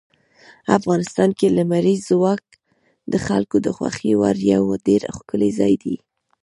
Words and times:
افغانستان 0.77 1.29
کې 1.37 1.47
لمریز 1.57 2.01
ځواک 2.09 2.41
د 3.11 3.13
خلکو 3.27 3.55
د 3.65 3.67
خوښې 3.75 4.13
وړ 4.19 4.37
یو 4.53 4.63
ډېر 4.87 5.01
ښکلی 5.17 5.51
ځای 5.59 5.73
دی. 5.83 5.95